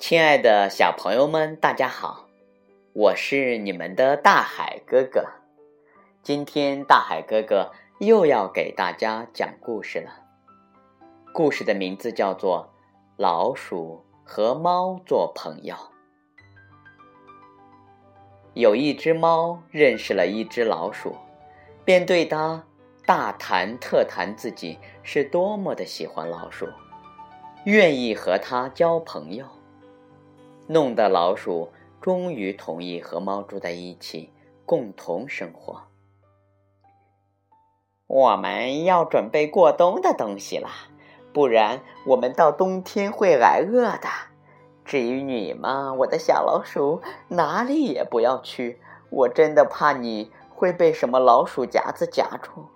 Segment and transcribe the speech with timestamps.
[0.00, 2.26] 亲爱的小朋友们，大家好，
[2.94, 5.26] 我是你们的大海哥哥。
[6.22, 10.10] 今天大海哥哥又要给大家讲故事了。
[11.34, 12.72] 故事的名字叫做
[13.18, 15.74] 《老鼠和猫做朋友》。
[18.54, 21.14] 有一只猫认识了一只老鼠，
[21.84, 22.64] 便对它
[23.04, 26.66] 大谈特谈自己是多么的喜欢老鼠，
[27.64, 29.44] 愿意和它交朋友。
[30.72, 31.68] 弄得老鼠
[32.00, 34.32] 终于同意和猫住在一起，
[34.64, 35.82] 共同生活。
[38.06, 40.68] 我们要准备过冬的东西了，
[41.32, 44.08] 不然我们到冬天会挨饿的。
[44.84, 52.66] 至于你嘛，我的小老鼠，哪里也不要去，我真的怕你会被什么老鼠夹子夹住。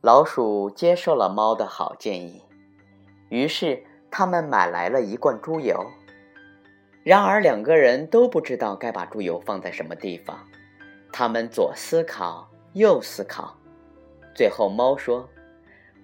[0.00, 2.42] 老鼠接受了猫的好建议，
[3.28, 5.86] 于是他们买来了一罐猪油。
[7.02, 10.46] 然而，两个人都不知道该把猪油放在什么地方。
[11.10, 13.56] 他们左思考，右思考，
[14.34, 15.28] 最后猫说：“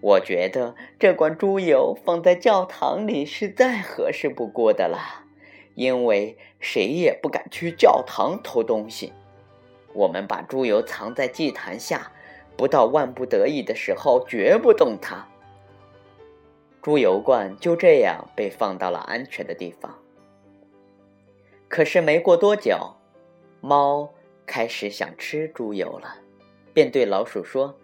[0.00, 4.98] 我觉得这罐猪油放在教堂里是再合适不过的了，
[5.74, 9.12] 因为谁也不敢去教堂偷东西。
[9.92, 12.10] 我们把猪油藏在祭坛下，
[12.56, 15.28] 不到万不得已的时候绝不动它。”
[16.86, 19.98] 猪油罐就这样被放到了安全的地方。
[21.66, 22.94] 可是没过多久，
[23.60, 24.08] 猫
[24.46, 26.18] 开始想吃猪油了，
[26.72, 27.76] 便对老鼠说：“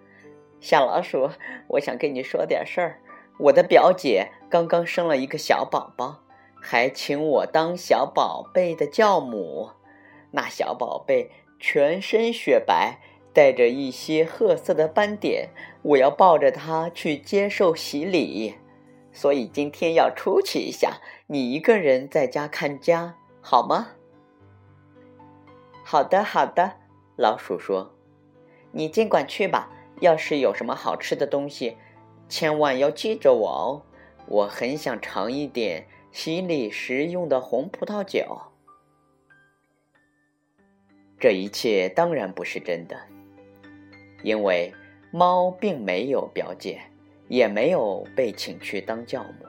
[0.63, 1.29] 小老鼠，
[1.67, 3.01] 我想跟你说点事儿。
[3.41, 6.21] 我的表姐刚刚生了一个小宝宝，
[6.61, 9.71] 还请我当小宝贝的教母。
[10.31, 13.01] 那小宝贝全身雪白，
[13.33, 15.49] 带着一些褐色的斑点，
[15.83, 18.55] 我要抱着它去接受洗礼。
[19.13, 23.89] 所以今天要出去一下，你一个人在家看家。”好吗？
[25.85, 26.75] 好的，好的。
[27.17, 27.95] 老鼠说
[28.73, 29.71] ：“你尽管去吧。
[30.01, 31.77] 要是有什么好吃的东西，
[32.29, 33.83] 千万要记着我哦。
[34.27, 38.41] 我很想尝一点洗礼时用的红葡萄酒。”
[41.19, 42.97] 这一切当然不是真的，
[44.25, 44.73] 因为
[45.13, 46.83] 猫并没有表姐，
[47.29, 49.47] 也没有被请去当教母，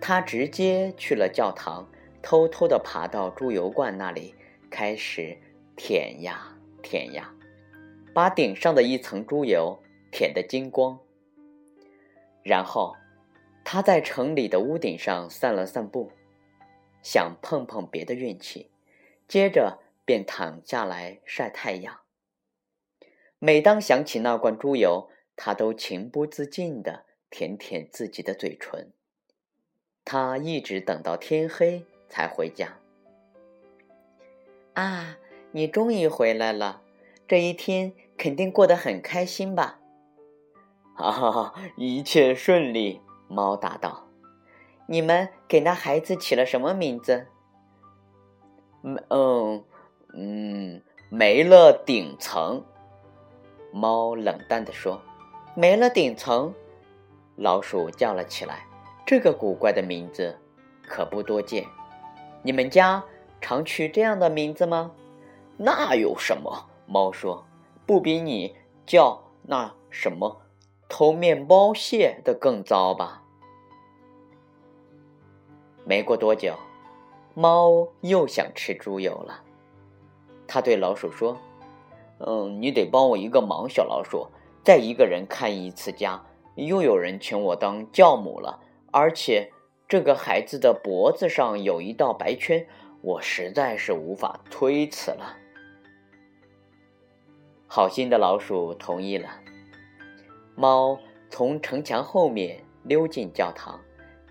[0.00, 1.88] 他直接去了教堂。
[2.22, 4.34] 偷偷地爬到猪油罐那里，
[4.68, 5.38] 开始
[5.76, 7.32] 舔呀舔呀，
[8.12, 9.78] 把顶上的一层猪油
[10.10, 10.98] 舔得精光。
[12.42, 12.96] 然后，
[13.64, 16.10] 他在城里的屋顶上散了散步，
[17.00, 18.72] 想碰碰别的运气。
[19.28, 22.00] 接着便躺下来晒太阳。
[23.38, 28.92] 每当想起那罐猪油，他都情不自禁地舔舔自己的嘴唇。
[30.04, 31.84] 他一直等到天黑。
[32.08, 32.78] 才回家。
[34.74, 35.18] 啊，
[35.50, 36.82] 你终于回来了！
[37.26, 39.80] 这一天肯定过得很开心吧？
[40.94, 43.00] 哈哈，一切顺利。
[43.28, 44.06] 猫答道
[44.86, 47.26] ：“你们给那孩子起了什么名字
[49.10, 49.64] ？”“嗯
[50.14, 50.80] 嗯，
[51.10, 52.64] 没了顶层。”
[53.74, 55.02] 猫冷淡地说。
[55.56, 56.54] “没了顶层。”
[57.34, 58.64] 老鼠叫了起来。
[59.04, 60.38] “这个古怪的名字
[60.86, 61.66] 可不多见。”
[62.42, 63.02] 你们家
[63.40, 64.92] 常取这样的名字吗？
[65.56, 66.68] 那有什么？
[66.86, 67.44] 猫说
[67.84, 68.54] ：“不比你
[68.86, 70.42] 叫那什么
[70.88, 73.24] 偷面包屑的更糟吧？”
[75.84, 76.54] 没过多久，
[77.34, 79.42] 猫又想吃猪油了。
[80.46, 81.36] 他对老鼠说
[82.18, 84.28] ：“嗯，你得帮我一个忙，小老鼠。
[84.66, 88.58] 再一个人看一次家，又有人请我当教母了，
[88.90, 89.52] 而且……”
[89.88, 92.66] 这个孩子的脖子上有一道白圈，
[93.02, 95.36] 我实在是无法推辞了。
[97.68, 99.28] 好心的老鼠同意了。
[100.56, 100.98] 猫
[101.30, 103.80] 从城墙后面溜进教堂，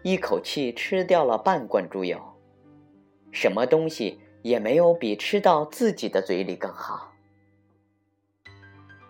[0.03, 2.19] 一口气吃掉了半罐猪油。
[3.31, 7.13] 什么东西也没有比吃到自己的嘴里更好。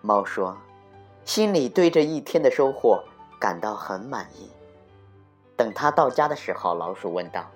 [0.00, 0.56] 猫说
[1.26, 3.04] ：“心里对这一天的收获
[3.38, 4.48] 感到很满意。”
[5.56, 7.50] 等他到家的时候，老鼠问道：“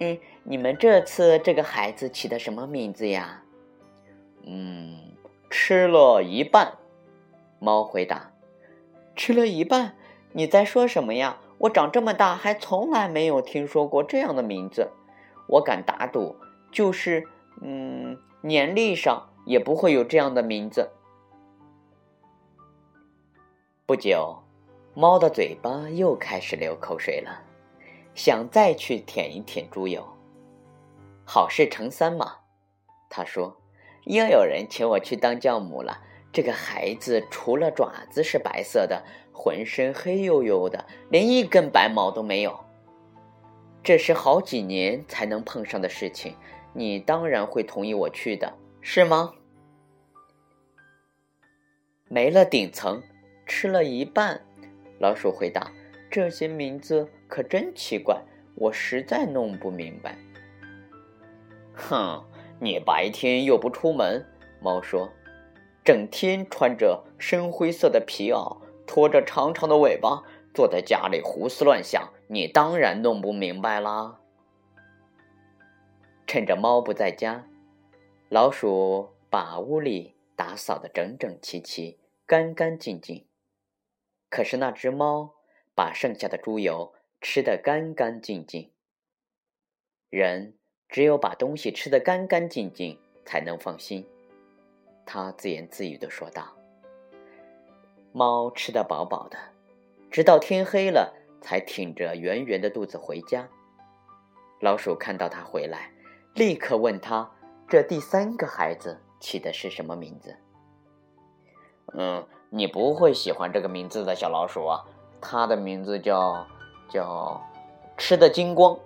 [0.00, 3.42] 嗯，你们这次这个孩子起的什么名字呀
[4.44, 4.98] ？”“嗯，
[5.48, 6.74] 吃了一半。”
[7.60, 8.32] 猫回答。
[9.14, 9.94] “吃了一半？
[10.32, 11.38] 你在说什么呀？
[11.58, 14.90] 我长这么大还从来没有听说过这样的名字。
[15.46, 16.36] 我敢打赌，
[16.72, 17.26] 就是
[17.62, 20.90] 嗯，年历上也不会有这样的名字。”
[23.86, 24.36] 不久。
[24.94, 27.40] 猫的嘴巴又开始流口水了，
[28.16, 30.04] 想再去舔一舔猪油。
[31.24, 32.38] 好事成三嘛，
[33.08, 33.56] 他说，
[34.06, 36.02] 又有人请我去当教母了。
[36.32, 42.58] 这个孩子除了爪子是白色的，浑身黑黝黝的，连一根白毛都没有。
[43.84, 46.34] 这是好几年才能碰上的事情，
[46.72, 49.32] 你当然会同意我去的，是吗？
[52.08, 53.00] 没了顶层，
[53.46, 54.40] 吃了一半。
[54.98, 55.72] 老鼠回答
[56.10, 58.20] ：“这些名字可真奇怪，
[58.54, 60.18] 我实在弄不明白。”
[61.74, 62.24] 哼，
[62.58, 64.26] 你白天又不出门，
[64.60, 65.10] 猫说。
[65.84, 68.58] 整天穿着深灰色的皮袄，
[68.88, 74.18] 拖着长长的尾巴，坐在家里胡思乱想，你当然弄不明白啦。
[76.26, 77.46] 趁着猫不在家，
[78.30, 83.25] 老鼠把屋里打扫得整整齐齐、干干净净。
[84.28, 85.34] 可是那只猫
[85.74, 88.70] 把剩下的猪油吃得干干净净。
[90.10, 90.54] 人
[90.88, 94.06] 只有把东西吃得干干净净，才能放心。
[95.04, 96.56] 他自言自语的说道
[98.12, 99.36] ：“猫吃得饱饱的，
[100.10, 103.48] 直到天黑了，才挺着圆圆的肚子回家。
[104.60, 105.92] 老鼠看到它回来，
[106.34, 107.30] 立刻问他：
[107.68, 110.36] 这第三个孩子起的是什么名字
[111.94, 114.84] ？”“嗯，你不会喜欢这个名字的小老鼠啊，
[115.20, 116.46] 它的名字叫
[116.88, 117.40] 叫
[117.96, 118.76] 吃的精光。”“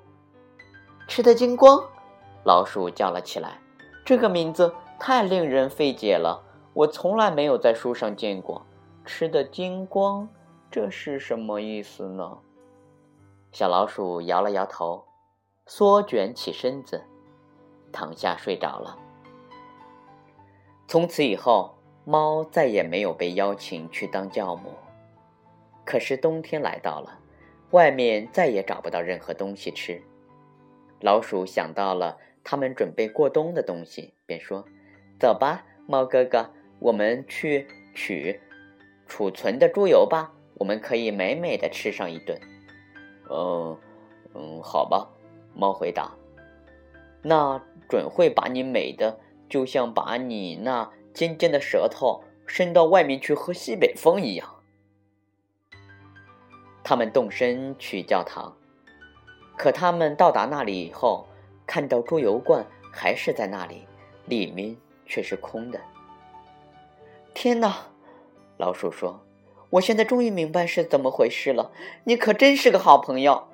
[1.08, 1.82] 吃的精光！”
[2.44, 3.58] 老鼠叫了起来
[4.04, 6.42] ，“这个名字。”太令人费解了，
[6.74, 8.66] 我从来没有在书上见过。
[9.06, 10.28] 吃的精光，
[10.70, 12.36] 这是什么意思呢？
[13.50, 15.06] 小老鼠摇了摇头，
[15.64, 17.02] 缩卷起身子，
[17.90, 18.98] 躺下睡着了。
[20.86, 24.70] 从此以后，猫再也没有被邀请去当教母。
[25.84, 27.18] 可是冬天来到了，
[27.70, 30.00] 外面再也找不到任何东西吃。
[31.00, 34.64] 老鼠想到了他们准备过冬的东西，便说。
[35.18, 38.40] 走吧，猫哥哥，我们去取
[39.06, 40.32] 储存的猪油吧。
[40.54, 42.38] 我们可以美美的吃上一顿。
[43.30, 43.78] 嗯
[44.34, 45.08] 嗯，好吧，
[45.54, 46.12] 猫回答。
[47.22, 49.18] 那准会把你美的，
[49.48, 54.62] 就像把你那尖尖的舌头伸到外面去喝西北风一样。
[56.82, 58.56] 他们动身去教堂，
[59.56, 61.28] 可他们到达那里以后，
[61.66, 63.86] 看到猪油罐还是在那里，
[64.26, 64.76] 里面。
[65.12, 65.80] 却是空的。
[67.34, 67.88] 天哪！
[68.58, 69.26] 老鼠说
[69.70, 71.72] ：“我现在终于明白是怎么回事了。
[72.04, 73.48] 你可真是个好朋友。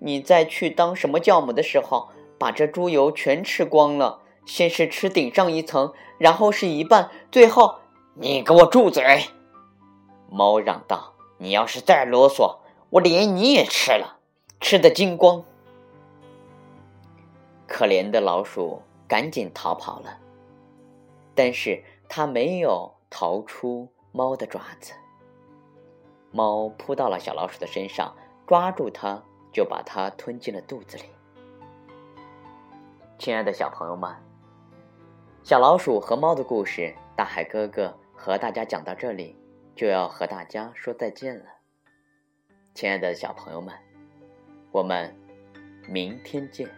[0.00, 4.22] 你在去当什么教母的时候，把这猪油全吃光了。
[4.48, 7.78] 先是吃顶上一层，然后是一半，最后……
[8.14, 9.04] 你给我住嘴！”
[10.28, 12.58] 猫嚷道：“你要是再啰嗦，
[12.90, 14.18] 我连你也吃了，
[14.60, 15.44] 吃的精光。”
[17.68, 20.18] 可怜的老鼠赶紧逃跑了。
[21.34, 24.92] 但是它没有逃出猫的爪子。
[26.32, 28.12] 猫扑到了小老鼠的身上，
[28.46, 29.22] 抓住它，
[29.52, 31.04] 就把它吞进了肚子里。
[33.18, 34.12] 亲爱的小朋友们，
[35.48, 39.34] 小老鼠和猫的故事，大海哥哥和大家讲到这里，
[39.74, 41.46] 就要和大家说再见了。
[42.74, 43.74] 亲爱的小朋友们，
[44.70, 45.10] 我们
[45.88, 46.68] 明天见。